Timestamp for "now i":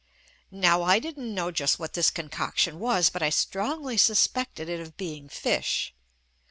0.49-0.97